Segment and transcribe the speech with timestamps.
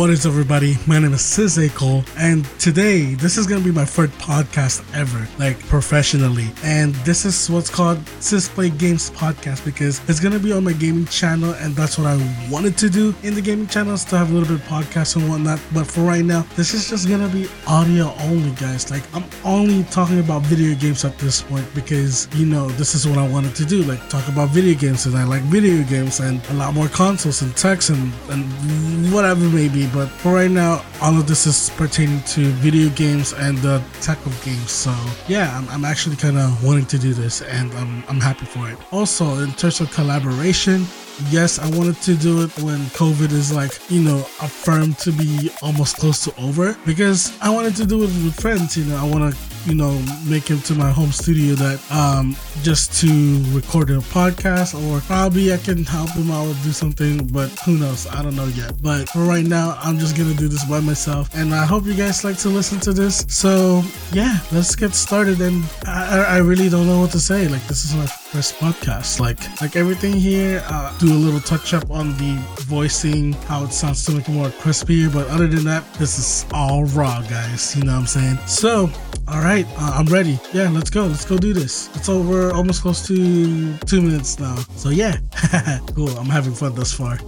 [0.00, 0.78] What is everybody?
[0.86, 5.58] My name is Cole, and today this is gonna be my first podcast ever, like
[5.66, 6.48] professionally.
[6.64, 10.72] And this is what's called Sis Play Games Podcast because it's gonna be on my
[10.72, 12.16] gaming channel, and that's what I
[12.50, 15.28] wanted to do in the gaming channels to have a little bit of podcast and
[15.28, 15.60] whatnot.
[15.74, 18.90] But for right now, this is just gonna be audio only, guys.
[18.90, 23.06] Like I'm only talking about video games at this point because you know this is
[23.06, 26.20] what I wanted to do, like talk about video games, and I like video games
[26.20, 29.89] and a lot more consoles and techs and and whatever may be.
[29.92, 34.24] But for right now, all of this is pertaining to video games and the tech
[34.26, 34.70] of games.
[34.70, 34.94] So
[35.28, 38.68] yeah, I'm, I'm actually kind of wanting to do this, and I'm I'm happy for
[38.70, 38.78] it.
[38.92, 40.86] Also, in terms of collaboration,
[41.30, 45.50] yes, I wanted to do it when COVID is like, you know, affirmed to be
[45.62, 48.76] almost close to over because I wanted to do it with friends.
[48.76, 49.92] You know, I want to, you know,
[50.26, 55.52] make it to my home studio that um just to record a podcast or probably
[55.52, 58.06] I can help him out do something, but who knows?
[58.06, 58.82] I don't know yet.
[58.82, 61.94] But for right now, I'm just gonna do this by myself, and I hope you
[61.94, 63.24] guys like to listen to this.
[63.28, 63.82] So
[64.12, 65.40] yeah, let's get started.
[65.40, 67.48] And I, I really don't know what to say.
[67.48, 69.18] Like this is my first podcast.
[69.18, 73.72] Like like everything here, uh, do a little touch up on the voicing, how it
[73.72, 75.12] sounds to make it more crispier.
[75.12, 77.76] But other than that, this is all raw, guys.
[77.76, 78.36] You know what I'm saying?
[78.46, 78.88] So,
[79.26, 80.38] all right, uh, I'm ready.
[80.52, 81.06] Yeah, let's go.
[81.06, 81.90] Let's go do this.
[81.96, 84.56] It's over almost close to two minutes now.
[84.76, 85.16] So yeah,
[85.94, 86.10] cool.
[86.10, 87.18] I'm having fun thus far.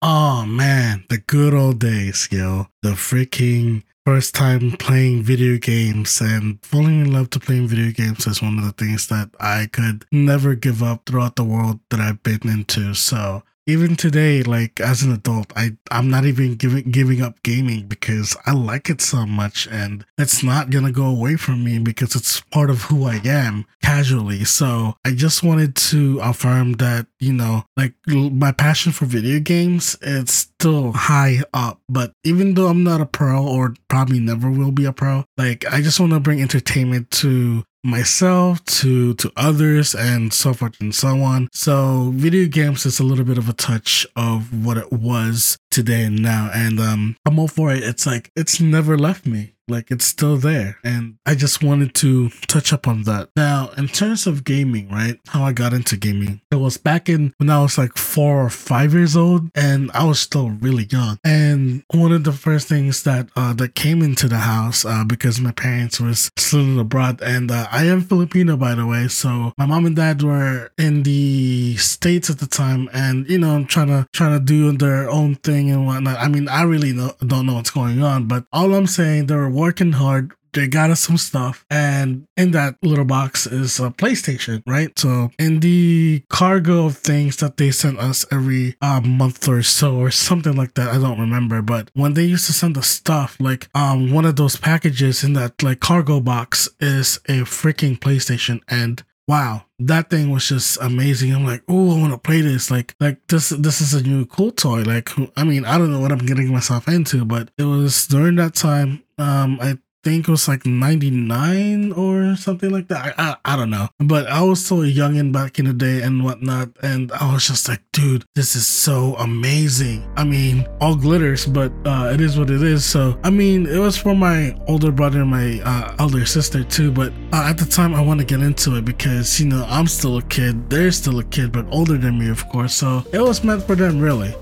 [0.00, 2.68] Oh man, the good old days, yo.
[2.82, 8.26] The freaking first time playing video games and falling in love to playing video games
[8.26, 12.00] is one of the things that I could never give up throughout the world that
[12.00, 12.92] I've been into.
[12.92, 17.86] So even today, like as an adult, I I'm not even giving giving up gaming
[17.86, 22.14] because I like it so much, and it's not gonna go away from me because
[22.14, 24.44] it's part of who I am casually.
[24.44, 29.96] So I just wanted to affirm that you know, like my passion for video games,
[30.02, 31.80] it's still high up.
[31.88, 35.64] But even though I'm not a pro or probably never will be a pro, like
[35.72, 40.94] I just want to bring entertainment to myself to to others and so forth and
[40.94, 41.48] so on.
[41.52, 46.04] So video games is a little bit of a touch of what it was today
[46.04, 49.90] and now and um i'm all for it it's like it's never left me like
[49.90, 50.78] it's still there.
[50.84, 53.30] And I just wanted to touch up on that.
[53.36, 55.18] Now, in terms of gaming, right?
[55.28, 56.40] How I got into gaming.
[56.50, 60.04] It was back in when I was like four or five years old and I
[60.04, 61.18] was still really young.
[61.24, 65.40] And one of the first things that uh, that came into the house uh, because
[65.40, 69.08] my parents was still abroad and uh, I am Filipino by the way.
[69.08, 73.54] So my mom and dad were in the States at the time and you know,
[73.54, 76.18] I'm trying to trying to do their own thing and whatnot.
[76.18, 79.92] I mean, I really don't know what's going on, but all I'm saying, they're working
[79.92, 80.32] hard.
[80.52, 84.96] They got us some stuff, and in that little box is a PlayStation, right?
[84.96, 89.96] So, in the cargo of things that they sent us every uh, month or so,
[89.96, 91.60] or something like that, I don't remember.
[91.60, 95.32] But when they used to send us stuff, like um, one of those packages in
[95.32, 101.34] that like cargo box is a freaking PlayStation, and wow that thing was just amazing.
[101.34, 102.70] I'm like oh i want to play this.
[102.70, 104.82] Like like this this is a new cool toy.
[104.82, 108.36] Like i mean i don't know what i'm getting myself into but it was during
[108.36, 113.14] that time um i think it was like 99 or something like that.
[113.18, 113.88] I, I, I don't know.
[113.98, 116.68] But I was so young and back in the day and whatnot.
[116.82, 120.06] And I was just like, dude, this is so amazing.
[120.16, 122.84] I mean, all glitters, but uh, it is what it is.
[122.84, 126.92] So, I mean, it was for my older brother and my uh, elder sister too.
[126.92, 129.86] But uh, at the time, I want to get into it because, you know, I'm
[129.86, 130.68] still a kid.
[130.68, 132.74] They're still a kid, but older than me, of course.
[132.74, 134.34] So it was meant for them, really.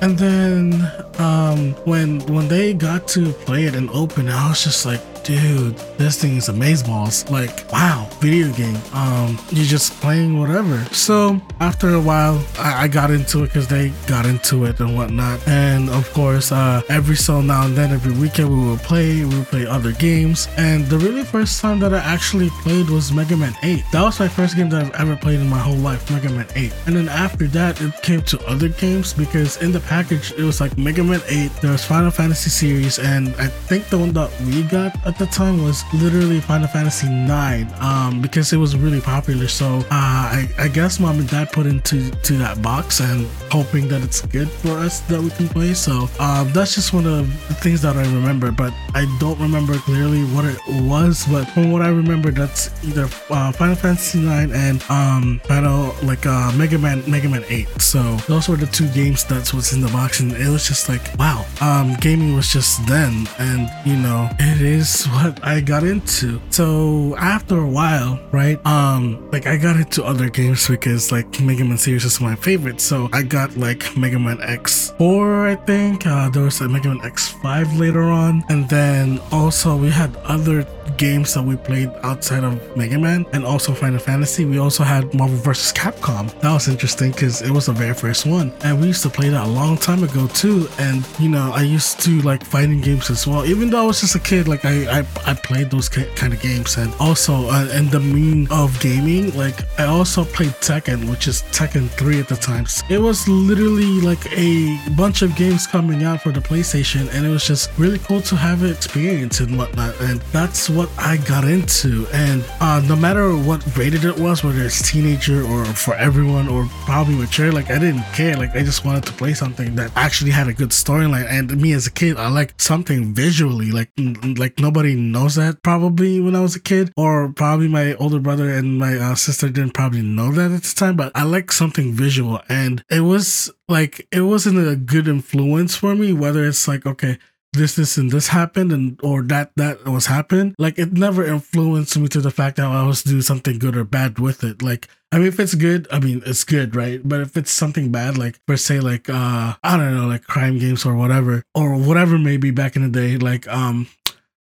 [0.00, 4.84] And then um, when when they got to play it and open, I was just
[4.84, 7.28] like, dude, this thing is amazeballs.
[7.28, 8.78] Like, wow, video game.
[8.94, 10.78] Um, you're just playing whatever.
[10.94, 14.96] So after a while, I, I got into it because they got into it and
[14.96, 15.46] whatnot.
[15.48, 19.24] And of course, uh, every so now and then, every weekend, we would play.
[19.24, 20.48] We would play other games.
[20.56, 23.84] And the really first time that I actually played was Mega Man 8.
[23.90, 26.46] That was my first game that I've ever played in my whole life, Mega Man
[26.54, 26.72] 8.
[26.86, 30.60] And then after that, it came to other games because in the package, it was
[30.60, 34.30] like Mega Man 8, there was Final Fantasy series, and I think the one that
[34.42, 39.00] we got at the time was literally Final Fantasy 9 um, because it was really
[39.00, 39.48] popular.
[39.48, 43.88] So uh, I, I guess mom and dad put into to that box and hoping
[43.88, 45.74] that it's good for us that we can play.
[45.74, 49.78] So uh, that's just one of the things that I remember, but I don't remember
[49.78, 51.24] clearly what it was.
[51.30, 56.26] But from what I remember, that's either uh, Final Fantasy 9 and um, Final like
[56.26, 57.80] uh, Mega Man Mega Man 8.
[57.80, 60.88] So those were the two games that's what's in the box, and it was just
[60.88, 65.84] like wow, um, gaming was just then, and you know it is what I got
[65.84, 66.40] into.
[66.50, 68.64] So after a while, right?
[68.66, 72.80] Um, like I got into other games because like Mega Man series is my favorite.
[72.80, 76.06] So I got like Mega Man X4, I think.
[76.06, 80.66] Uh, there was a Mega Man X5 later on, and then also we had other
[80.96, 84.44] games that we played outside of Mega Man and also Final Fantasy.
[84.44, 85.72] We also had Marvel vs.
[85.72, 86.28] Capcom.
[86.40, 89.28] That was interesting because it was the very first one, and we used to play
[89.28, 90.68] that a long time ago too.
[90.78, 93.44] And you know, I used to like fighting games as well.
[93.46, 96.40] Even though I was just a kid, like I I, I played those kind of
[96.40, 101.28] games, and also uh, and the mean of gaming, like I also played Tekken, which
[101.28, 102.64] is Tekken 3 at the time.
[102.88, 107.28] It was literally like a bunch of games coming out for the PlayStation, and it
[107.28, 110.00] was just really cool to have an experience and whatnot.
[110.00, 112.06] And that's what I got into.
[112.14, 116.66] And uh, no matter what rated it was, whether it's teenager or for everyone or
[116.86, 118.34] probably mature, like I didn't care.
[118.34, 121.26] Like I just wanted to play something that actually had a good storyline.
[121.28, 123.72] And me as a kid, I like something visually.
[123.72, 123.90] Like
[124.38, 128.50] like nobody knows that probably when I was a kid, or probably my older brother
[128.50, 130.96] and my uh, sister didn't probably know that at the time.
[130.96, 135.94] But I like something visual, and it was like it wasn't a good influence for
[135.94, 136.12] me.
[136.12, 137.18] Whether it's like okay
[137.56, 140.54] this, this, and this happened, and or that that was happened.
[140.58, 143.84] Like it never influenced me to the fact that I was do something good or
[143.84, 144.62] bad with it.
[144.62, 147.00] Like I mean, if it's good, I mean it's good, right?
[147.02, 150.58] But if it's something bad, like per se, like uh I don't know, like crime
[150.58, 153.88] games or whatever, or whatever maybe back in the day, like um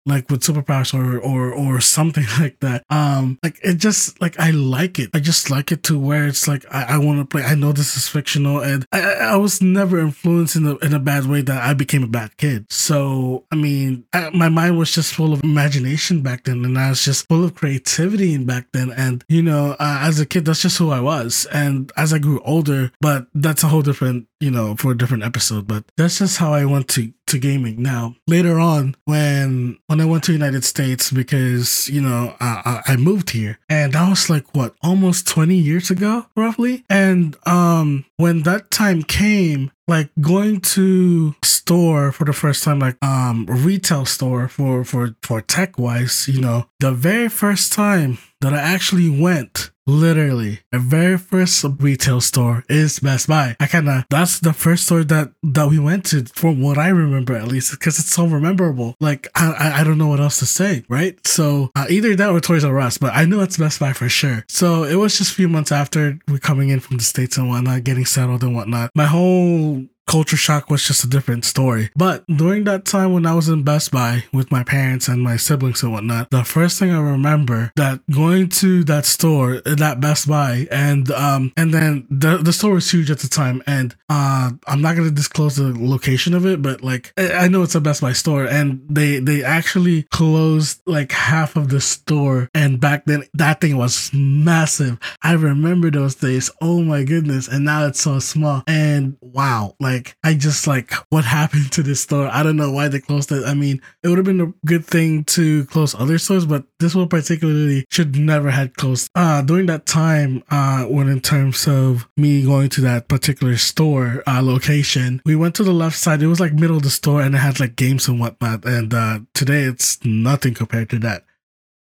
[0.05, 2.83] like with superpowers or or or something like that.
[2.89, 5.09] Um, like it just like I like it.
[5.13, 7.43] I just like it to where it's like I, I want to play.
[7.43, 10.99] I know this is fictional, and I, I was never influenced in a in a
[10.99, 12.71] bad way that I became a bad kid.
[12.71, 16.89] So I mean, I, my mind was just full of imagination back then, and I
[16.89, 18.91] was just full of creativity back then.
[18.91, 21.47] And you know, uh, as a kid, that's just who I was.
[21.51, 25.23] And as I grew older, but that's a whole different you know, for a different
[25.23, 27.81] episode, but that's just how I went to, to gaming.
[27.81, 32.95] Now, later on, when when I went to United States, because you know I, I
[32.95, 36.83] moved here, and that was like what almost twenty years ago, roughly.
[36.89, 42.97] And um, when that time came, like going to store for the first time like
[43.03, 48.53] um retail store for for for tech wise you know the very first time that
[48.53, 53.55] i actually went literally a very first retail store is best buy.
[53.59, 56.87] I kind of that's the first store that that we went to from what i
[56.87, 58.95] remember at least because it's so memorable.
[58.99, 61.17] Like I, I don't know what else to say right?
[61.25, 64.09] So uh, either that or toys r us but i know it's best buy for
[64.09, 64.45] sure.
[64.47, 67.49] So it was just a few months after we coming in from the states and
[67.49, 68.91] whatnot getting settled and whatnot.
[68.95, 71.89] My whole Culture Shock was just a different story.
[71.95, 75.37] But during that time when I was in Best Buy with my parents and my
[75.37, 80.27] siblings and whatnot, the first thing I remember that going to that store, that Best
[80.27, 84.51] Buy, and um and then the the store was huge at the time, and uh
[84.67, 88.01] I'm not gonna disclose the location of it, but like I know it's a Best
[88.01, 93.23] Buy store, and they they actually closed like half of the store, and back then
[93.33, 94.99] that thing was massive.
[95.21, 96.51] I remember those days.
[96.61, 100.91] Oh my goodness, and now it's so small, and wow, like like I just like
[101.09, 102.27] what happened to this store.
[102.27, 103.43] I don't know why they closed it.
[103.45, 106.95] I mean, it would have been a good thing to close other stores, but this
[106.95, 109.09] one particularly should never had closed.
[109.15, 114.23] Uh during that time, uh when in terms of me going to that particular store
[114.27, 116.21] uh location, we went to the left side.
[116.21, 118.65] It was like middle of the store and it had like games and whatnot.
[118.65, 121.25] And uh today it's nothing compared to that.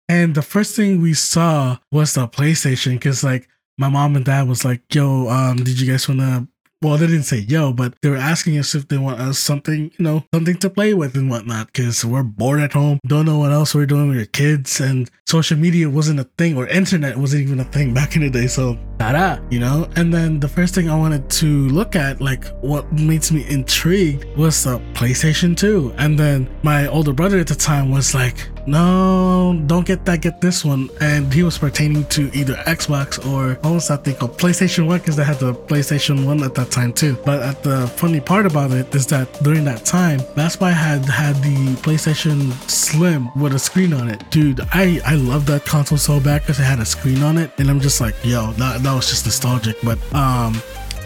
[0.08, 3.48] And the first thing we saw was the PlayStation because like
[3.78, 6.46] my mom and dad was like, "Yo, um, did you guys want to
[6.84, 9.90] well, they didn't say yo, but they were asking us if they want us something,
[9.96, 13.38] you know, something to play with and whatnot, because we're bored at home, don't know
[13.38, 17.16] what else we're doing with your kids, and social media wasn't a thing, or internet
[17.16, 18.46] wasn't even a thing back in the day.
[18.46, 19.88] So, da you know.
[19.96, 24.24] And then the first thing I wanted to look at, like what makes me intrigued,
[24.36, 25.94] was the PlayStation 2.
[25.96, 30.40] And then my older brother at the time was like, no, don't get that, get
[30.40, 30.88] this one.
[31.00, 35.16] And he was pertaining to either Xbox or was that thing called PlayStation 1 because
[35.16, 37.16] they had the PlayStation 1 at that time too.
[37.25, 41.04] But at the funny part about it is that during that time, Best Buy had
[41.04, 44.23] had the PlayStation Slim with a screen on it.
[44.30, 47.50] Dude, I, I love that console so bad because it had a screen on it.
[47.59, 49.76] And I'm just like, yo, that, that was just nostalgic.
[49.83, 50.61] But um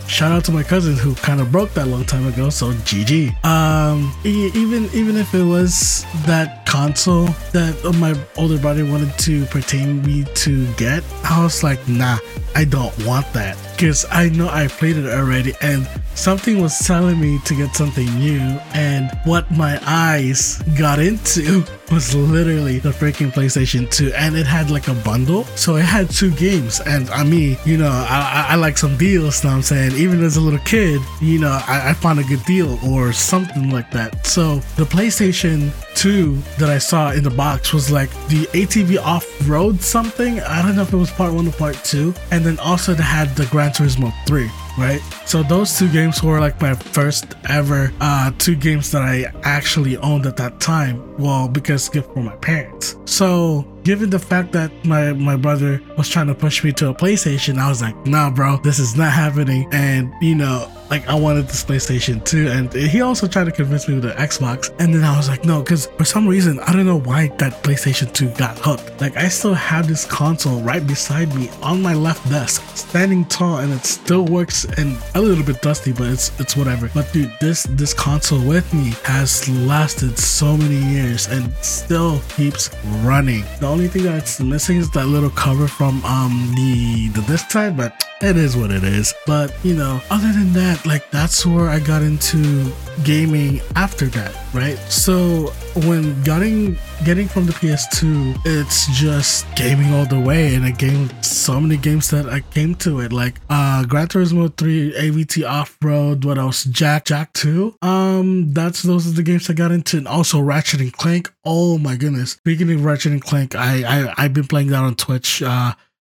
[0.09, 3.45] shout out to my cousin who kind of broke that long time ago so gg
[3.45, 10.03] um even even if it was that console that my older brother wanted to pertain
[10.03, 12.17] me to get i was like nah
[12.57, 13.57] i don't want that.
[13.77, 15.87] Because i know i played it already and
[16.19, 18.41] something was telling me to get something new,
[18.75, 24.71] and what my eyes got into was literally the freaking PlayStation 2, and it had
[24.71, 26.81] like a bundle, so it had two games.
[26.81, 29.45] And I mean, you know, I, I, I like some deals.
[29.45, 32.45] Now I'm saying, even as a little kid, you know, I, I found a good
[32.45, 34.27] deal or something like that.
[34.27, 39.27] So the PlayStation 2 that I saw in the box was like the ATV off
[39.49, 40.41] road something.
[40.41, 43.05] I don't know if it was part one or part two, and then also they
[43.05, 45.01] had the Gran Turismo 3 right?
[45.27, 49.97] So those two games were like my first ever uh, two games that I actually
[49.99, 51.05] owned at that time.
[51.19, 52.97] Well, because gift from my parents.
[53.05, 56.95] So given the fact that my my brother was trying to push me to a
[56.95, 59.69] PlayStation, I was like, nah, bro, this is not happening.
[59.73, 63.89] And you know, like I wanted this PlayStation 2, and he also tried to convince
[63.89, 64.75] me with the Xbox.
[64.79, 67.63] And then I was like, no, because for some reason I don't know why that
[67.63, 69.01] PlayStation 2 got hooked.
[69.01, 73.59] Like I still have this console right beside me on my left desk, standing tall,
[73.59, 74.65] and it still works.
[74.79, 76.91] And a little bit dusty, but it's it's whatever.
[76.95, 82.71] But dude, this this console with me has lasted so many years and still keeps
[83.03, 83.45] running.
[83.61, 87.77] The only thing that's missing is that little cover from um the the disc side,
[87.77, 89.15] but it is what it is.
[89.27, 92.73] But you know, other than that, like that's where I got into
[93.05, 94.79] gaming after that, right?
[94.91, 95.53] So
[95.87, 101.15] when getting getting from the PS2, it's just gaming all the way, and I gamed
[101.25, 105.77] so many games that I came to it, like uh Gran Turismo 3, AVT Off
[105.83, 106.65] Road, what else?
[106.65, 107.77] Jak Jak 2.
[107.83, 111.33] Um, that's those are the games I got into, and also Ratchet and Clank.
[111.45, 112.33] Oh my goodness!
[112.33, 115.43] Speaking of Ratchet and Clank, I I I've been playing that on Twitch.
[115.43, 115.75] Uh,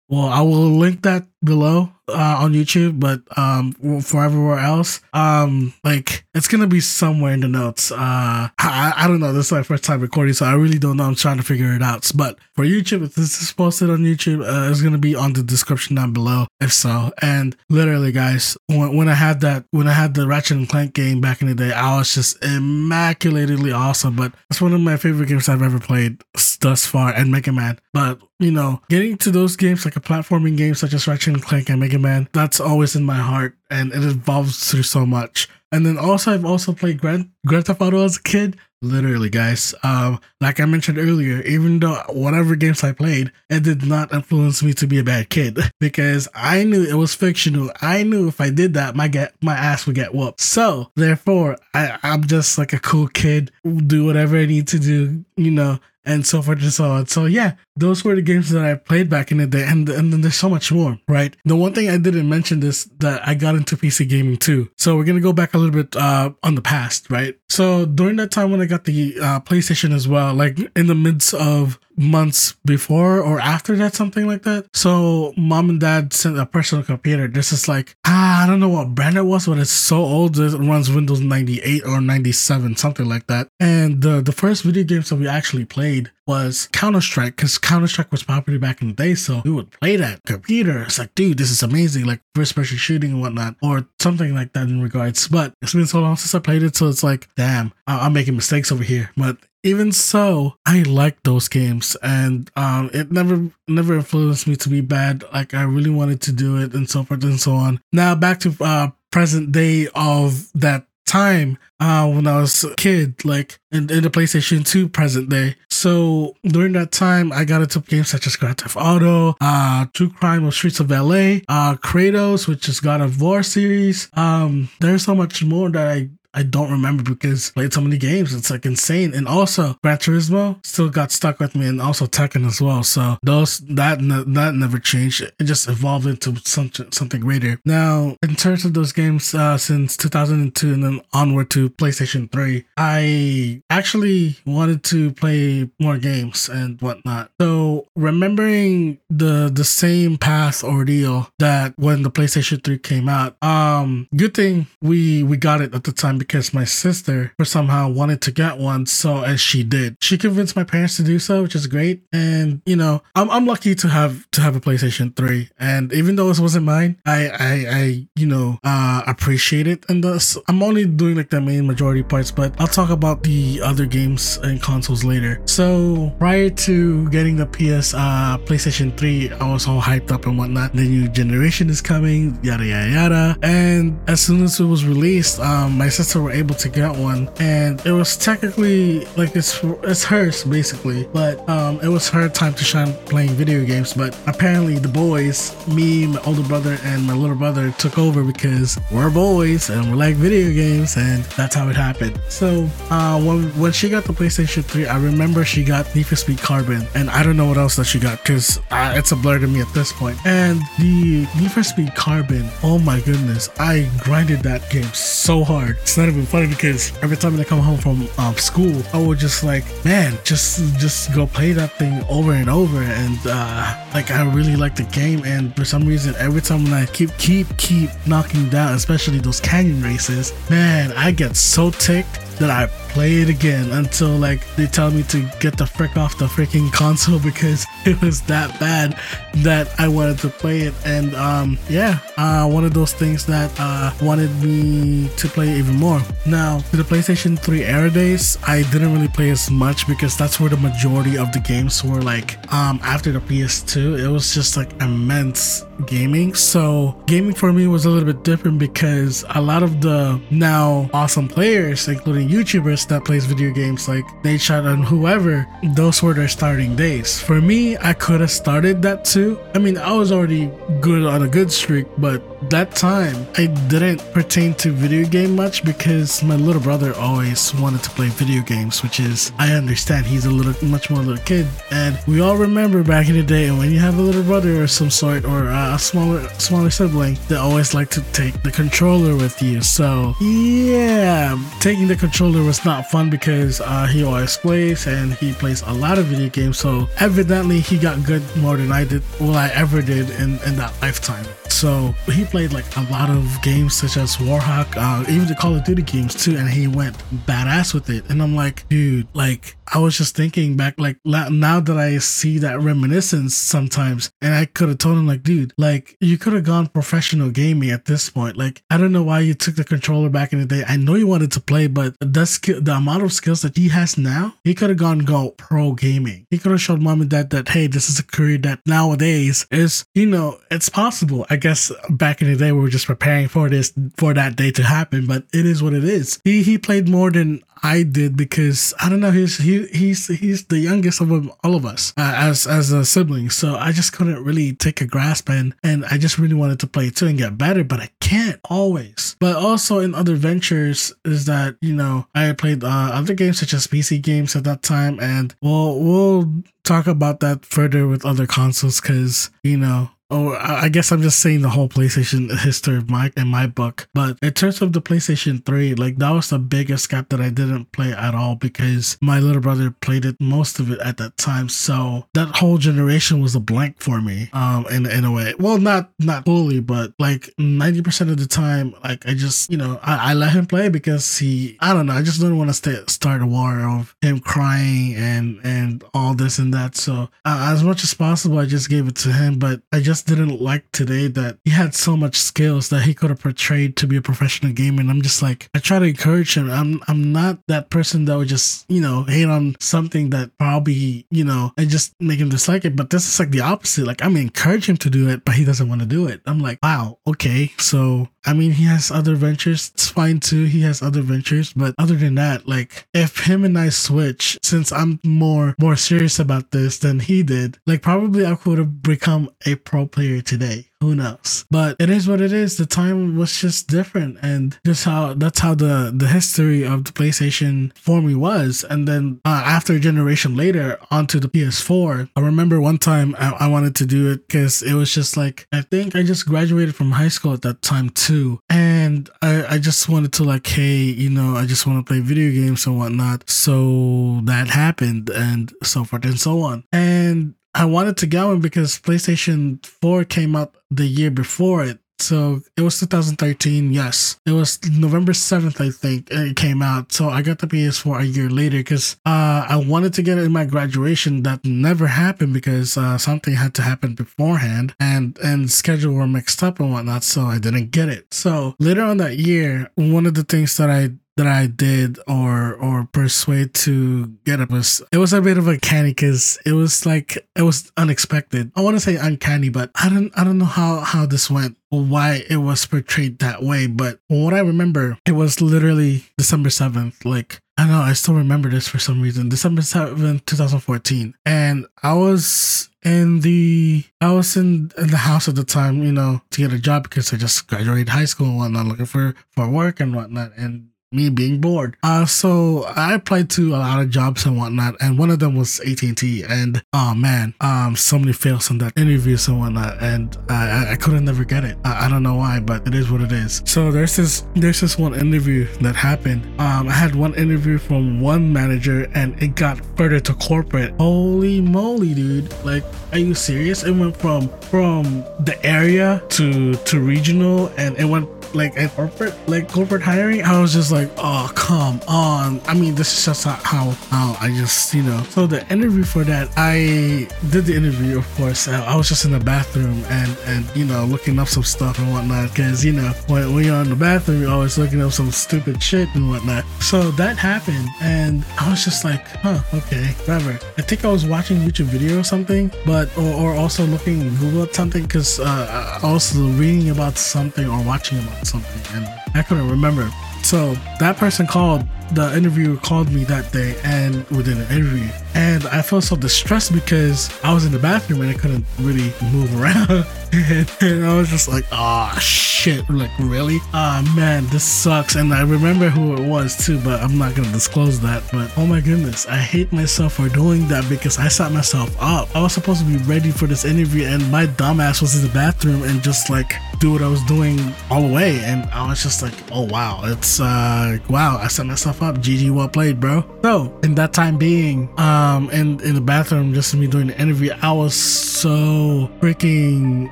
[0.08, 5.74] well, I will link that below uh, on YouTube, but um, for everywhere else, um,
[5.84, 7.90] like it's gonna be somewhere in the notes.
[7.90, 9.32] Uh, I, I don't know.
[9.32, 11.04] This is my first time recording, so I really don't know.
[11.04, 12.10] I'm trying to figure it out.
[12.14, 15.42] But for YouTube, if this is posted on YouTube, uh, it's gonna be on the
[15.42, 16.46] description down below.
[16.60, 20.56] If so, and literally, guys, when, when I had that, when I had the Ratchet
[20.56, 24.16] and Clank game back in the day, I was just immaculately awesome.
[24.16, 26.22] But it's one of my favorite games I've ever played
[26.60, 27.78] thus far, and Mega Man.
[27.92, 31.42] But you know, getting to those games like a platforming game such as Ratchet and
[31.42, 35.48] Clank and Mega Man, that's always in my heart and it evolves through so much.
[35.70, 38.56] And then also I've also played Grand Grand Theft Auto as a kid.
[38.84, 39.76] Literally, guys.
[39.84, 44.60] Um, like I mentioned earlier, even though whatever games I played, it did not influence
[44.60, 47.70] me to be a bad kid because I knew it was fictional.
[47.80, 50.40] I knew if I did that, my get my ass would get whooped.
[50.40, 53.52] So therefore, I I'm just like a cool kid,
[53.86, 57.06] do whatever I need to do, you know, and so forth and so on.
[57.06, 60.12] So yeah, those were the games that I played back in the day, and and
[60.12, 61.36] then there's so much more, right?
[61.44, 64.70] The one thing I didn't mention this that I got into PC gaming too.
[64.76, 67.36] So we're gonna go back a little bit uh, on the past, right?
[67.48, 70.94] So during that time when I got the uh, PlayStation as well, like in the
[70.94, 74.66] midst of months before or after that, something like that.
[74.74, 77.28] So mom and dad sent a personal computer.
[77.28, 80.38] This is like ah, I don't know what brand it was, but it's so old.
[80.38, 83.48] It runs Windows 98 or 97, something like that.
[83.60, 87.88] And the the first video games that we actually played was Counter Strike because Counter
[87.88, 89.14] Strike was popular back in the day.
[89.14, 90.82] So we would play that computer.
[90.82, 94.52] It's like, dude, this is amazing, like first person shooting and whatnot, or something like
[94.52, 95.28] that in regards.
[95.28, 98.36] But it's been so long since I played it, so it's like, damn, I'm making
[98.36, 99.10] mistakes over here.
[99.16, 104.68] But even so, I like those games, and um, it never never influenced me to
[104.68, 105.24] be bad.
[105.32, 107.80] Like I really wanted to do it, and so forth and so on.
[107.92, 113.24] Now back to uh, present day of that time uh, when I was a kid,
[113.24, 115.56] like in, in, the PlayStation 2 present day.
[115.68, 120.10] So during that time, I got into games such as Grand Theft Auto, uh, True
[120.10, 124.08] Crime of Streets of LA, uh, Kratos, which is God of War series.
[124.14, 127.98] Um, there's so much more that I I don't remember because I played so many
[127.98, 128.34] games.
[128.34, 129.14] It's like insane.
[129.14, 132.82] And also Gran Turismo still got stuck with me and also Tekken as well.
[132.82, 135.22] So those that that never changed.
[135.22, 137.60] It just evolved into something something greater.
[137.64, 142.64] Now, in terms of those games uh, since 2002 and then onward to PlayStation 3,
[142.76, 147.30] I actually wanted to play more games and whatnot.
[147.40, 154.08] So remembering the the same path ordeal that when the PlayStation 3 came out, um,
[154.16, 158.30] good thing we we got it at the time because my sister somehow wanted to
[158.30, 158.86] get one.
[158.86, 162.02] So as she did, she convinced my parents to do so, which is great.
[162.12, 165.50] And you know, I'm I'm lucky to have to have a PlayStation 3.
[165.58, 169.84] And even though this wasn't mine, I I, I you know uh appreciate it.
[169.88, 173.60] And thus I'm only doing like the main majority parts, but I'll talk about the
[173.62, 175.40] other games and consoles later.
[175.46, 180.38] So prior to getting the PS uh PlayStation 3, I was all hyped up and
[180.38, 180.72] whatnot.
[180.72, 183.36] The new generation is coming, yada yada yada.
[183.42, 186.94] And as soon as it was released, um my sister sister were able to get
[186.94, 192.28] one, and it was technically like it's it's hers basically, but um, it was her
[192.28, 193.94] time to shine playing video games.
[193.94, 198.78] But apparently, the boys, me, my older brother, and my little brother, took over because
[198.90, 202.20] we're boys and we like video games, and that's how it happened.
[202.28, 206.16] So uh, when when she got the PlayStation 3, I remember she got Need for
[206.16, 209.16] Speed Carbon, and I don't know what else that she got because uh, it's a
[209.16, 210.18] blur to me at this point.
[210.26, 215.78] And the Need for Speed Carbon, oh my goodness, I grinded that game so hard.
[216.02, 219.44] Not even funny because every time I come home from um, school, I would just
[219.44, 224.24] like, man, just just go play that thing over and over, and uh, like I
[224.34, 225.22] really like the game.
[225.24, 229.38] And for some reason, every time when I keep keep keep knocking down, especially those
[229.38, 234.66] canyon races, man, I get so ticked that I play it again until like they
[234.66, 238.98] tell me to get the frick off the freaking console because it was that bad
[239.36, 240.74] that I wanted to play it.
[240.84, 245.76] And um, yeah, uh, one of those things that uh, wanted me to play even
[245.76, 246.00] more.
[246.26, 250.38] Now, to the PlayStation 3 era days, I didn't really play as much because that's
[250.38, 253.98] where the majority of the games were like um, after the PS2.
[254.04, 256.34] It was just like immense gaming.
[256.34, 260.90] So gaming for me was a little bit different because a lot of the now
[260.92, 266.28] awesome players, including YouTubers that plays video games like Nadeshot and whoever, those were their
[266.28, 267.20] starting days.
[267.20, 269.38] For me, I could have started that too.
[269.54, 274.00] I mean, I was already good on a good streak, but that time I didn't
[274.12, 278.82] pertain to video game much because my little brother always wanted to play video games,
[278.82, 282.82] which is I understand he's a little much more little kid, and we all remember
[282.82, 285.78] back in the day when you have a little brother or some sort or a
[285.78, 289.60] smaller smaller sibling, they always like to take the controller with you.
[289.62, 295.32] So yeah, taking the controller was not fun because uh, he always plays and he
[295.32, 296.58] plays a lot of video games.
[296.58, 300.56] So evidently he got good more than I did, well I ever did in in
[300.56, 301.26] that lifetime.
[301.62, 305.54] So he played like a lot of games such as Warhawk, uh, even the Call
[305.54, 308.10] of Duty games too, and he went badass with it.
[308.10, 312.38] And I'm like, dude, like I was just thinking back, like now that I see
[312.38, 316.42] that reminiscence sometimes, and I could have told him like, dude, like you could have
[316.42, 318.36] gone professional gaming at this point.
[318.36, 320.64] Like I don't know why you took the controller back in the day.
[320.66, 323.68] I know you wanted to play, but the skill, the amount of skills that he
[323.68, 326.26] has now, he could have gone go pro gaming.
[326.28, 329.46] He could have showed mom and dad that hey, this is a career that nowadays
[329.52, 331.24] is, you know, it's possible.
[331.30, 331.51] I guess
[331.90, 335.06] back in the day we were just preparing for this for that day to happen,
[335.06, 336.20] but it is what it is.
[336.24, 340.46] He he played more than I did because I don't know he's he he's he's
[340.46, 344.24] the youngest of all of us uh, as as a sibling, so I just couldn't
[344.24, 347.38] really take a grasp and and I just really wanted to play too and get
[347.38, 349.16] better, but I can't always.
[349.20, 353.54] But also in other ventures is that you know I played uh, other games such
[353.54, 358.26] as PC games at that time, and we'll we'll talk about that further with other
[358.26, 362.90] consoles because you know or I guess I'm just saying the whole PlayStation history of
[362.90, 363.88] my in my book.
[363.94, 367.30] But in terms of the PlayStation 3, like that was the biggest gap that I
[367.30, 371.16] didn't play at all because my little brother played it most of it at that
[371.16, 371.48] time.
[371.48, 374.28] So that whole generation was a blank for me.
[374.34, 375.34] Um in in a way.
[375.38, 379.80] Well not not fully, but like 90% of the time, like I just, you know,
[379.82, 382.90] I, I let him play because he I don't know, I just didn't want to
[382.90, 386.76] start a war of him crying and and all this and that.
[386.76, 390.01] So uh, as much as possible I just gave it to him, but I just
[390.06, 393.86] didn't like today that he had so much skills that he could have portrayed to
[393.86, 394.80] be a professional gamer.
[394.80, 396.50] And I'm just like, I try to encourage him.
[396.50, 401.06] I'm I'm not that person that would just, you know, hate on something that probably,
[401.10, 402.76] you know, and just make him dislike it.
[402.76, 403.86] But this is like the opposite.
[403.86, 406.20] Like I'm encouraging him to do it, but he doesn't want to do it.
[406.26, 407.52] I'm like, wow, okay.
[407.58, 409.70] So I mean, he has other ventures.
[409.74, 410.44] It's fine too.
[410.44, 414.72] He has other ventures, but other than that, like if him and I switch, since
[414.72, 419.30] I'm more more serious about this than he did, like probably I could have become
[419.46, 420.68] a pro player today.
[420.80, 421.44] Who knows?
[421.50, 422.56] But it is what it is.
[422.56, 426.92] The time was just different and just how that's how the the history of the
[426.92, 428.64] playstation for me was.
[428.68, 433.30] And then uh, after a generation later onto the ps4 i remember one time i,
[433.32, 436.74] I wanted to do it because it was just like i think i just graduated
[436.74, 438.40] from high school at that time too.
[438.48, 442.00] And i i just wanted to like hey you know i just want to play
[442.00, 443.28] video games and whatnot.
[443.28, 446.64] So that happened and so forth and so on.
[446.72, 451.78] And I wanted to get one because PlayStation 4 came out the year before it.
[452.02, 453.72] So it was 2013.
[453.72, 456.92] Yes, it was November 7th, I think it came out.
[456.92, 460.24] So I got the PS4 a year later because uh, I wanted to get it
[460.24, 461.22] in my graduation.
[461.22, 466.42] That never happened because uh, something had to happen beforehand, and and schedule were mixed
[466.42, 467.04] up and whatnot.
[467.04, 468.12] So I didn't get it.
[468.12, 472.54] So later on that year, one of the things that I that I did or
[472.54, 476.52] or persuade to get it was it was a bit of a canny because it
[476.52, 478.50] was like it was unexpected.
[478.56, 481.56] I want to say uncanny, but I don't I don't know how how this went
[481.70, 483.66] or why it was portrayed that way.
[483.66, 487.04] But what I remember, it was literally December seventh.
[487.04, 489.28] Like I know I still remember this for some reason.
[489.28, 494.96] December seventh, two thousand fourteen, and I was in the I was in, in the
[494.96, 498.06] house at the time, you know, to get a job because I just graduated high
[498.06, 501.76] school and whatnot, looking for for work and whatnot, and me being bored.
[501.82, 505.34] Uh, so I applied to a lot of jobs and whatnot, and one of them
[505.34, 506.22] was AT and T.
[506.22, 510.76] And oh man, um, so many fails on that interviews and whatnot, and I, I
[510.76, 511.56] couldn't never get it.
[511.64, 513.42] I, I don't know why, but it is what it is.
[513.46, 516.24] So there's this there's this one interview that happened.
[516.40, 520.74] Um, I had one interview from one manager, and it got further to corporate.
[520.78, 522.32] Holy moly, dude!
[522.44, 523.64] Like, are you serious?
[523.64, 529.14] It went from from the area to to regional, and it went like at corporate
[529.28, 532.40] like corporate hiring i was just like oh come on.
[532.46, 535.02] I mean this is just how how i just you know.
[535.10, 538.48] So the interview for that i did the interview of course.
[538.48, 541.92] I was just in the bathroom and and you know looking up some stuff and
[541.92, 545.10] whatnot because you know when, when you're in the bathroom you're always looking up some
[545.10, 546.44] stupid shit and whatnot.
[546.60, 550.38] So that happened and i was just like huh okay whatever.
[550.58, 554.44] I think i was watching youtube video or something but or, or also looking google
[554.44, 559.22] at something because uh, i was reading about something or watching about something and I
[559.22, 559.90] couldn't remember.
[560.22, 564.88] So that person called, the interviewer called me that day and within an interview.
[565.14, 568.92] And I felt so distressed because I was in the bathroom and I couldn't really
[569.12, 569.86] move around.
[570.12, 572.68] and, and I was just like, oh shit.
[572.70, 573.38] Like, really?
[573.52, 574.94] Ah, oh, man, this sucks.
[574.94, 578.02] And I remember who it was too, but I'm not going to disclose that.
[578.12, 582.14] But oh my goodness, I hate myself for doing that because I set myself up.
[582.16, 585.12] I was supposed to be ready for this interview and my dumbass was in the
[585.12, 588.20] bathroom and just like do what I was doing all the way.
[588.20, 591.96] And I was just like, oh wow, it's uh wow, I set myself up.
[591.96, 593.04] GG well played, bro.
[593.22, 597.32] So in that time being, um in, in the bathroom, just me doing the interview,
[597.42, 599.90] I was so freaking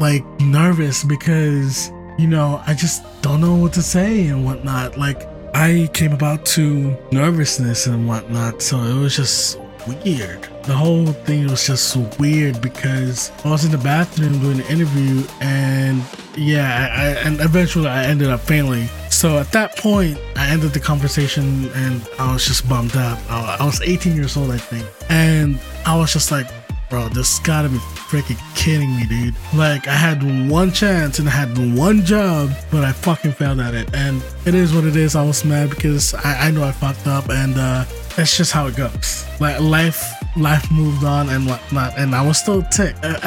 [0.00, 4.96] like nervous because, you know, I just don't know what to say and whatnot.
[4.96, 10.48] Like I came about to nervousness and whatnot, so it was just weird.
[10.62, 15.24] The whole thing was just weird because I was in the bathroom doing the interview
[15.42, 16.02] and
[16.36, 18.88] yeah, I, I, and eventually I ended up failing.
[19.10, 23.18] So at that point, I ended the conversation and I was just bummed out.
[23.28, 24.86] I was 18 years old, I think.
[25.08, 26.46] And I was just like,
[26.90, 29.34] bro, this gotta be freaking kidding me, dude.
[29.54, 33.74] Like, I had one chance and I had one job, but I fucking failed at
[33.74, 33.94] it.
[33.94, 35.16] And it is what it is.
[35.16, 37.84] I was mad because I, I know I fucked up and uh,
[38.16, 39.24] that's just how it goes.
[39.40, 40.04] Like, life
[40.36, 43.18] life moved on and whatnot and i was still ticked uh,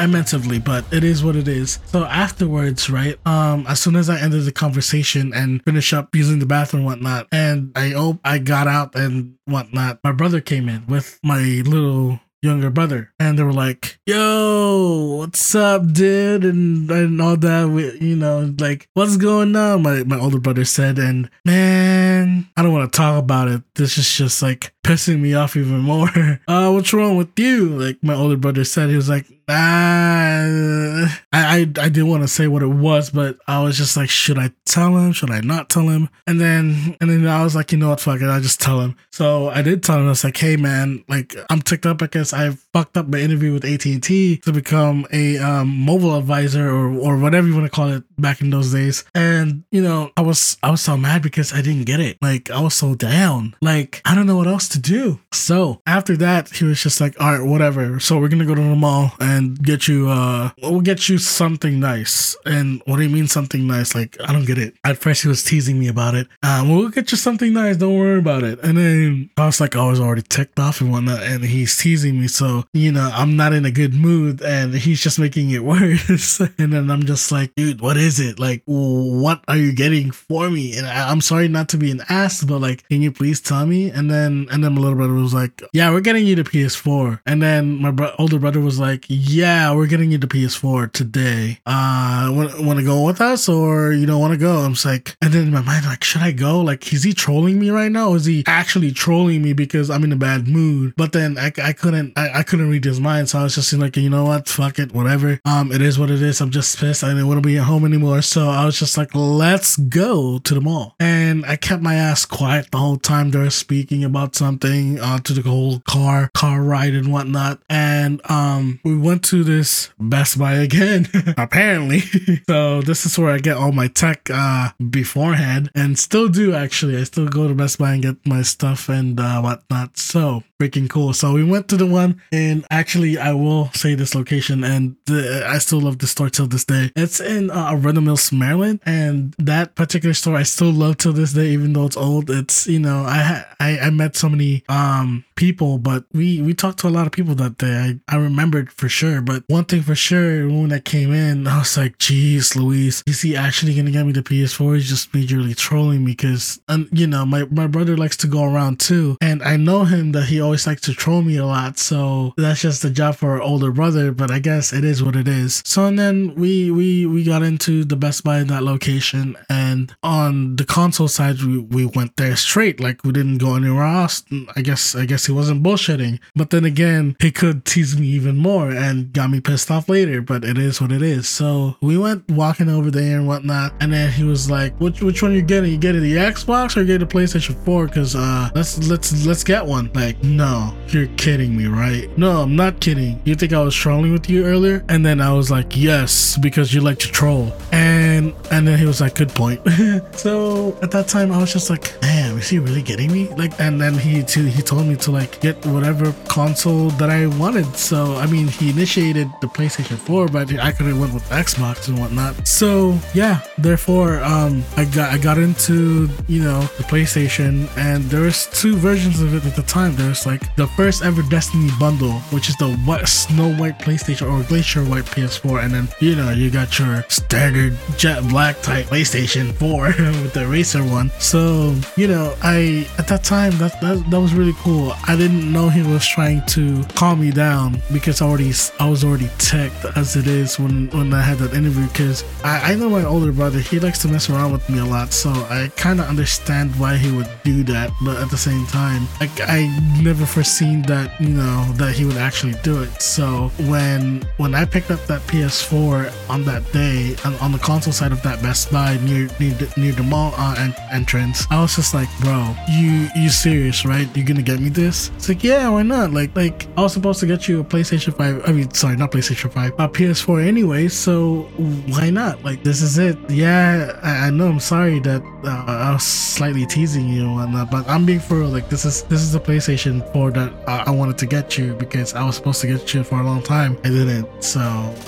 [0.64, 1.78] but it is what it is.
[1.86, 6.38] So afterwards right um as soon as i ended the conversation and finished up using
[6.38, 10.86] the bathroom whatnot and i oh i got out and whatnot my brother came in
[10.86, 13.12] with my little younger brother.
[13.18, 16.44] And they were like yo what's up dude?
[16.44, 19.82] And and all that we, you know like what's going on?
[19.82, 23.62] My my older brother said and man i don't want to talk about it.
[23.74, 26.40] This is just like pissing me off even more.
[26.46, 27.68] Uh what's wrong with you?
[27.70, 32.28] Like my older brother said he was like uh, I, I I didn't want to
[32.28, 35.12] say what it was, but I was just like, should I tell him?
[35.12, 36.10] Should I not tell him?
[36.26, 38.80] And then and then I was like, you know what, fuck it, I'll just tell
[38.80, 38.96] him.
[39.10, 40.06] So I did tell him.
[40.06, 43.54] I was like, hey man, like I'm ticked up because I fucked up my interview
[43.54, 47.66] with AT and T to become a um, mobile advisor or or whatever you want
[47.66, 49.04] to call it back in those days.
[49.14, 52.18] And you know, I was I was so mad because I didn't get it.
[52.20, 53.56] Like I was so down.
[53.62, 55.20] Like I don't know what else to do.
[55.32, 57.98] So after that, he was just like, all right, whatever.
[57.98, 61.18] So we're gonna go to the mall and and get you uh we'll get you
[61.18, 62.36] something nice.
[62.44, 63.94] And what do you mean something nice?
[63.94, 64.74] Like I don't get it.
[64.84, 66.26] At first he was teasing me about it.
[66.42, 68.58] Um, we'll get you something nice, don't worry about it.
[68.62, 72.20] And then I was like, I was already ticked off and whatnot, and he's teasing
[72.20, 75.64] me, so you know, I'm not in a good mood and he's just making it
[75.72, 76.40] worse.
[76.40, 78.38] and then I'm just like, dude, what is it?
[78.38, 80.76] Like, what are you getting for me?
[80.76, 83.66] And I, am sorry not to be an ass, but like, can you please tell
[83.66, 83.90] me?
[83.90, 87.20] And then and then my little brother was like, Yeah, we're getting you the PS4.
[87.26, 91.60] And then my bro- older brother was like, yeah, we're getting the PS4 today.
[91.66, 94.58] Uh, want, want to go with us or you don't want to go?
[94.58, 96.60] I'm just like, and then in my mind, like, should I go?
[96.60, 98.14] Like, is he trolling me right now?
[98.14, 100.94] Is he actually trolling me because I'm in a bad mood?
[100.96, 103.28] But then I, I couldn't, I, I couldn't read his mind.
[103.28, 104.48] So I was just like, you know what?
[104.48, 105.40] Fuck it, whatever.
[105.44, 106.40] Um, it is what it is.
[106.40, 107.04] I'm just pissed.
[107.04, 108.22] I didn't want to be at home anymore.
[108.22, 110.96] So I was just like, let's go to the mall.
[110.98, 115.18] And I kept my ass quiet the whole time they were speaking about something, uh,
[115.18, 117.60] to the whole car, car ride and whatnot.
[117.68, 122.00] And, um, we went went to this Best Buy again, apparently.
[122.48, 126.96] so this is where I get all my tech uh, beforehand and still do actually.
[126.96, 129.98] I still go to Best Buy and get my stuff and uh, whatnot.
[129.98, 131.12] So freaking cool.
[131.12, 135.44] So we went to the one, and actually, I will say this location, and the,
[135.46, 136.90] I still love the store till this day.
[136.96, 141.32] It's in uh, Arundel Mills, Maryland, and that particular store I still love till this
[141.32, 142.30] day, even though it's old.
[142.30, 146.80] It's you know I I, I met so many um people, but we we talked
[146.80, 148.00] to a lot of people that day.
[148.08, 151.58] I I remembered for sure, but one thing for sure when I came in, I
[151.58, 154.74] was like, "Jeez, Luis, is he actually gonna get me the PS4?
[154.74, 158.42] He's just majorly trolling me because, um, you know, my my brother likes to go
[158.42, 161.78] around too, and I know him that he always likes to troll me a lot.
[161.78, 165.28] So that's just a job for older brother, but I guess it is what it
[165.28, 165.62] is.
[165.66, 169.94] So and then we we we got into the Best Buy in that location, and
[170.02, 174.24] on the console side, we, we went there straight, like we didn't go anywhere else.
[174.56, 178.38] I guess I guess he wasn't bullshitting, but then again, he could tease me even
[178.38, 180.22] more and got me pissed off later.
[180.22, 181.28] But it is what it is.
[181.28, 185.22] So we went walking over there and whatnot, and then he was like, "Which which
[185.22, 185.72] one are you getting?
[185.72, 187.86] You getting the Xbox or you getting the PlayStation 4?
[187.86, 192.16] Because uh, let's let's let's get one." Like, no, you're kidding me, right?
[192.16, 193.20] No, I'm not kidding.
[193.24, 194.84] You think I was trolling with you earlier?
[194.88, 197.52] And then I was like, yes, because you like to troll.
[197.72, 199.60] And and then he was like, good point.
[200.12, 203.28] so at that time, I was just like, damn, is he really getting me?
[203.28, 207.26] Like, and then he to, he told me to like get whatever console that I
[207.26, 207.76] wanted.
[207.76, 211.88] So I mean, he initiated the PlayStation 4, but I could have went with Xbox
[211.88, 212.46] and whatnot.
[212.46, 218.22] So yeah, therefore, um, I got I got into you know the PlayStation, and there
[218.22, 219.94] was two versions of it at the time.
[219.96, 224.42] There's like the first ever Destiny bundle, which is the what Snow White PlayStation or
[224.48, 229.52] Glacier White PS4, and then you know you got your standard jet black type PlayStation
[229.54, 229.84] 4
[230.22, 231.10] with the racer one.
[231.18, 234.92] So you know, I at that time that, that that was really cool.
[235.06, 239.04] I didn't know he was trying to calm me down because I already I was
[239.04, 242.90] already teched as it is when when I had that interview because I, I know
[242.90, 246.00] my older brother he likes to mess around with me a lot, so I kind
[246.00, 249.66] of understand why he would do that, but at the same time, like I
[250.02, 253.02] never foreseen that you know that he would actually do it.
[253.02, 257.92] So when when I picked up that PS4 on that day on, on the console
[257.92, 261.94] side of that Best Buy near near, near the mall uh, entrance, I was just
[261.94, 264.08] like, bro, you you serious, right?
[264.16, 265.10] You're gonna get me this?
[265.16, 266.12] It's like, yeah, why not?
[266.12, 268.42] Like like I was supposed to get you a PlayStation 5.
[268.48, 270.88] I mean, sorry, not PlayStation 5, a PS4 anyway.
[270.88, 271.42] So
[271.86, 272.44] why not?
[272.44, 273.18] Like this is it.
[273.30, 274.48] Yeah, I, I know.
[274.48, 278.40] I'm sorry that uh, I was slightly teasing you and whatnot, but I'm being for
[278.40, 278.48] real.
[278.48, 281.74] Like this is this is the PlayStation 4 that I, I wanted to get you
[281.74, 283.78] because I was supposed to get you for a long time.
[283.84, 284.42] I didn't.
[284.42, 284.60] So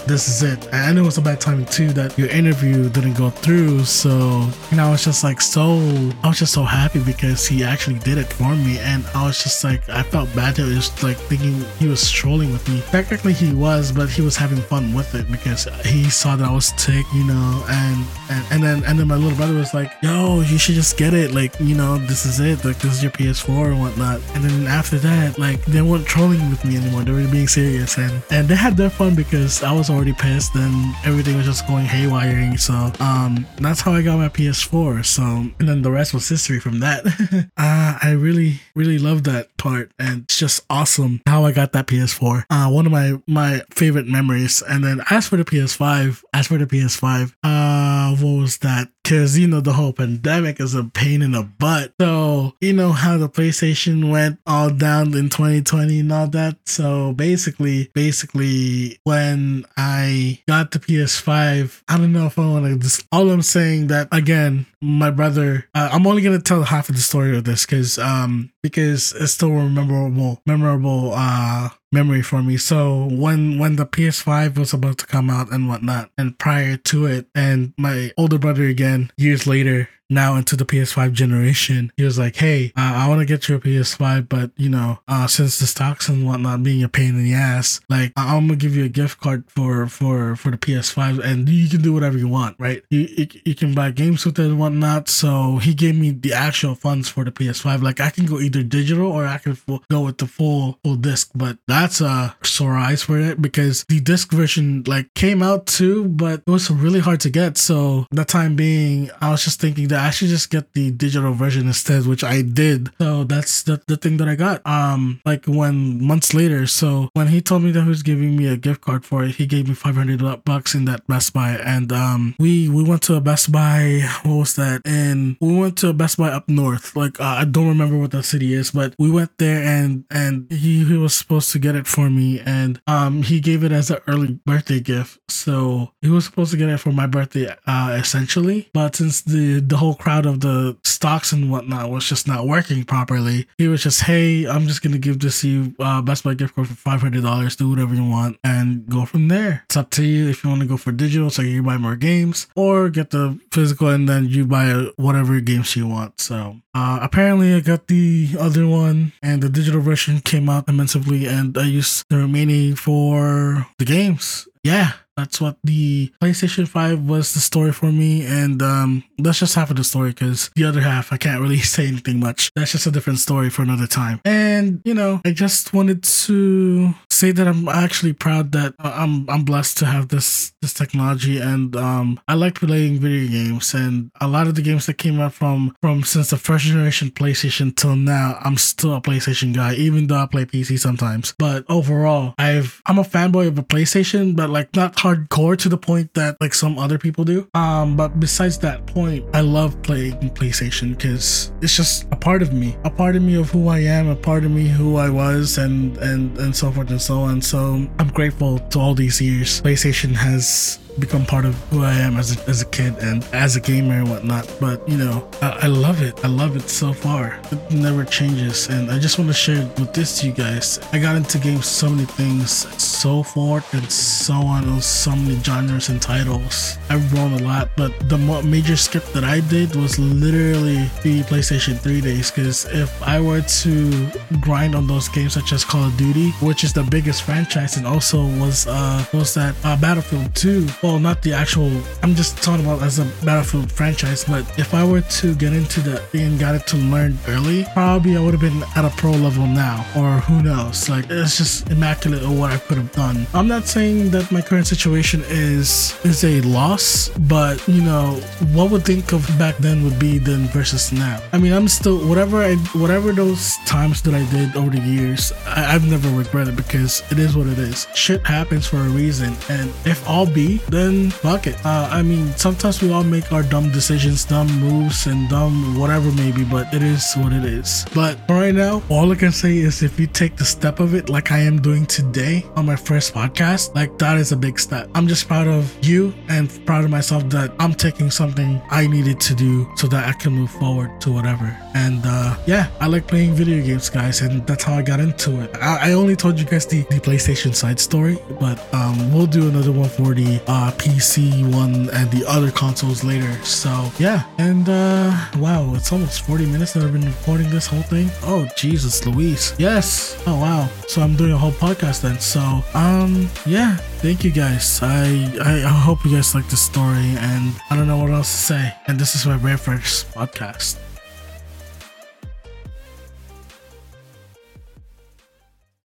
[0.06, 0.68] this is it.
[0.72, 3.84] And it was a bad timing too that your interview didn't go through.
[3.84, 5.78] So you know, I was just like so
[6.22, 9.42] I was just so happy because he actually did it for me, and I was
[9.42, 12.82] just like I felt bad it was like thinking he was trolling with me.
[12.90, 16.52] Technically he was, but he was having fun with it because he saw that I
[16.52, 19.92] was tick, you know, and and, and then and then my little brother was like,
[20.02, 21.32] "Yo, you should just get it.
[21.32, 22.64] Like, you know, this is it.
[22.64, 26.50] Like, this is your PS4 and whatnot." And then after that, like, they weren't trolling
[26.50, 27.02] with me anymore.
[27.02, 30.54] They were being serious, and and they had their fun because I was already pissed
[30.54, 32.58] and everything was just going haywiring.
[32.58, 35.04] So, um, that's how I got my PS4.
[35.04, 36.89] So, and then the rest was history from that.
[37.56, 41.86] uh, I really, really love that part, and it's just awesome how I got that
[41.86, 42.44] PS4.
[42.50, 44.62] Uh, one of my my favorite memories.
[44.62, 48.88] And then as for the PS5, as for the PS5, uh, what was that?
[49.02, 51.92] Because you know the whole pandemic is a pain in the butt.
[52.00, 56.56] So you know how the PlayStation went all down in 2020 and all that.
[56.66, 62.78] So basically, basically when I got the PS5, I don't know if I want to
[62.78, 63.06] just.
[63.12, 65.66] All I'm saying that again, my brother.
[65.74, 69.32] Uh, I'm only gonna tell half of the story of this because um because it's
[69.32, 72.56] still a memorable memorable uh memory for me.
[72.56, 77.06] So when when the PS5 was about to come out and whatnot, and prior to
[77.06, 82.18] it, and my older brother again years later now into the PS5 generation, he was
[82.18, 85.58] like, "Hey, uh, I want to get you a PS5, but you know, uh, since
[85.58, 88.84] the stocks and whatnot being a pain in the ass, like I'm gonna give you
[88.84, 92.56] a gift card for for for the PS5, and you can do whatever you want,
[92.58, 92.82] right?
[92.90, 96.32] You you, you can buy games with it and whatnot." So he gave me the
[96.32, 97.82] actual funds for the PS5.
[97.82, 99.56] Like I can go either digital or I can
[99.90, 104.00] go with the full full disc, but that's a sore eyes for it because the
[104.00, 107.56] disc version like came out too, but it was really hard to get.
[107.56, 111.66] So the time being, I was just thinking that actually just get the digital version
[111.66, 112.90] instead, which I did.
[113.00, 114.64] So that's the, the thing that I got.
[114.66, 116.66] Um, like when months later.
[116.66, 119.36] So when he told me that he was giving me a gift card for it,
[119.36, 121.52] he gave me 500 bucks in that Best Buy.
[121.52, 124.08] And um, we we went to a Best Buy.
[124.22, 124.82] What was that?
[124.84, 126.96] And we went to a Best Buy up north.
[126.96, 130.50] Like uh, I don't remember what the city is, but we went there and and
[130.50, 133.90] he, he was supposed to get it for me, and um he gave it as
[133.90, 135.18] an early birthday gift.
[135.28, 138.70] So he was supposed to get it for my birthday, uh, essentially.
[138.72, 142.84] But since the the whole crowd of the stocks and whatnot was just not working
[142.84, 146.34] properly, he was just, hey, I'm just gonna give this to you, uh, Best Buy
[146.34, 147.56] gift card for five hundred dollars.
[147.56, 149.62] Do whatever you want and go from there.
[149.66, 151.96] It's up to you if you want to go for digital, so you buy more
[151.96, 156.20] games, or get the physical and then you buy whatever games you want.
[156.20, 161.26] So uh, apparently, I got the other one, and the digital version came out immensely,
[161.26, 164.46] and I used the remaining for the games.
[164.62, 168.24] Yeah, that's what the PlayStation 5 was the story for me.
[168.24, 171.58] And um, that's just half of the story because the other half, I can't really
[171.74, 172.50] say anything much.
[172.54, 174.20] That's just a different story for another time.
[174.24, 179.28] And, you know, I just wanted to say that I'm actually proud that uh, I'm
[179.28, 184.10] I'm blessed to have this this technology and um I like playing video games and
[184.20, 187.76] a lot of the games that came out from from since the first generation PlayStation
[187.76, 192.34] till now I'm still a PlayStation guy even though I play PC sometimes but overall
[192.38, 196.36] I've I'm a fanboy of a PlayStation but like not hardcore to the point that
[196.40, 201.52] like some other people do um but besides that point I love playing PlayStation because
[201.60, 204.16] it's just a part of me a part of me of who I am a
[204.16, 207.42] part of me who I was and and and so forth and so so on.
[207.42, 209.60] So I'm grateful to all these years.
[209.62, 213.56] PlayStation has become part of who I am as a, as a kid and as
[213.56, 214.50] a gamer and whatnot.
[214.60, 216.24] But you know, I, I, love it.
[216.24, 217.38] I love it so far.
[217.50, 220.78] It never changes, and I just want to share with this to you guys.
[220.92, 222.50] I got into games, so many things,
[222.82, 226.78] so forth and so on, so many genres and titles.
[226.88, 231.78] I've grown a lot, but the major skip that I did was literally the PlayStation
[231.78, 232.30] 3 days.
[232.30, 234.06] Because if I were to
[234.40, 237.86] grind on those games such as Call of Duty, which is the biggest franchise, and
[237.86, 241.70] also was uh was that uh, Battlefield 2 well, not the actual.
[242.02, 244.24] I'm just talking about as a Battlefield franchise.
[244.24, 248.16] But if I were to get into the and got it to learn early, probably
[248.16, 250.88] I would have been at a pro level now, or who knows?
[250.88, 253.26] Like it's just immaculate of what I could have done.
[253.34, 258.14] I'm not saying that my current situation is is a loss, but you know
[258.52, 261.20] what would think of back then would be then versus now.
[261.32, 265.32] I mean, I'm still whatever I whatever those times that I did over the years,
[265.46, 267.86] I, I've never regretted because it is what it is.
[267.94, 271.56] Shit happens for a reason, and if all be then fuck it.
[271.64, 276.10] Uh, I mean, sometimes we all make our dumb decisions, dumb moves, and dumb whatever
[276.12, 277.84] maybe, but it is what it is.
[277.94, 281.08] But right now, all I can say is if you take the step of it,
[281.08, 284.88] like I am doing today on my first podcast, like that is a big step.
[284.94, 289.20] I'm just proud of you and proud of myself that I'm taking something I needed
[289.20, 291.56] to do so that I can move forward to whatever.
[291.74, 295.40] And uh, yeah, I like playing video games, guys, and that's how I got into
[295.42, 295.50] it.
[295.56, 299.48] I, I only told you guys the, the PlayStation side story, but um, we'll do
[299.48, 303.32] another one for the uh, uh, PC one and the other consoles later.
[303.44, 307.82] So yeah, and uh, wow, it's almost 40 minutes that I've been recording this whole
[307.82, 308.10] thing.
[308.22, 309.54] Oh Jesus, Louise.
[309.58, 310.22] Yes.
[310.26, 310.68] Oh wow.
[310.86, 312.18] So I'm doing a whole podcast then.
[312.20, 312.40] So
[312.74, 313.76] um, yeah.
[314.00, 314.80] Thank you guys.
[314.82, 318.30] I, I I hope you guys like the story, and I don't know what else
[318.30, 318.74] to say.
[318.86, 320.78] And this is my very first podcast.